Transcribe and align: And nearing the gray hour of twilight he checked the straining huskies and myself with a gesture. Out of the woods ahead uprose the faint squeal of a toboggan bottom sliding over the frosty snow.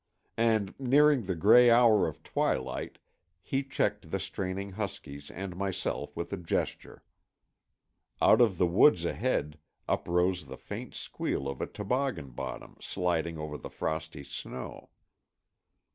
And 0.39 0.73
nearing 0.79 1.25
the 1.25 1.35
gray 1.35 1.69
hour 1.69 2.07
of 2.07 2.23
twilight 2.23 2.97
he 3.43 3.61
checked 3.61 4.09
the 4.09 4.19
straining 4.19 4.71
huskies 4.71 5.29
and 5.29 5.55
myself 5.55 6.17
with 6.17 6.33
a 6.33 6.37
gesture. 6.37 7.03
Out 8.19 8.41
of 8.41 8.57
the 8.57 8.65
woods 8.65 9.05
ahead 9.05 9.59
uprose 9.87 10.47
the 10.47 10.57
faint 10.57 10.95
squeal 10.95 11.47
of 11.47 11.61
a 11.61 11.67
toboggan 11.67 12.31
bottom 12.31 12.77
sliding 12.81 13.37
over 13.37 13.59
the 13.59 13.69
frosty 13.69 14.23
snow. 14.23 14.89